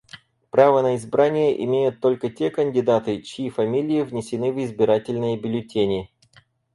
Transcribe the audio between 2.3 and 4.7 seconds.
те кандидаты, чьи фамилии внесены в